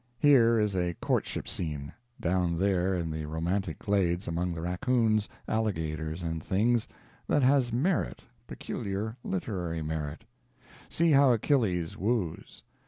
Here 0.17 0.57
is 0.57 0.75
a 0.75 0.95
courtship 0.95 1.47
scene, 1.47 1.93
down 2.19 2.57
there 2.57 2.95
in 2.95 3.11
the 3.11 3.27
romantic 3.27 3.77
glades 3.77 4.27
among 4.27 4.55
the 4.55 4.61
raccoons, 4.61 5.29
alligators, 5.47 6.23
and 6.23 6.43
things, 6.43 6.87
that 7.27 7.43
has 7.43 7.71
merit, 7.71 8.23
peculiar 8.47 9.15
literary 9.23 9.83
merit. 9.83 10.23
See 10.89 11.11
how 11.11 11.33
Achilles 11.33 11.97
woos. 11.97 12.63